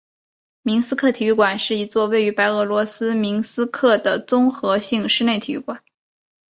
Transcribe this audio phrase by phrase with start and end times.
[0.63, 5.83] 明斯克体育馆是一座位于白俄罗斯明斯克的综合性室内体育馆。